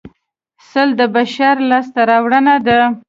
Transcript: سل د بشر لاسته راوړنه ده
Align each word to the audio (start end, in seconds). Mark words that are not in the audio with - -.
سل 0.71 0.89
د 0.99 1.01
بشر 1.15 1.55
لاسته 1.69 2.01
راوړنه 2.09 2.55
ده 2.65 2.79